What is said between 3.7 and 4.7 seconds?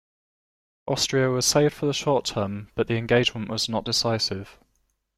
decisive.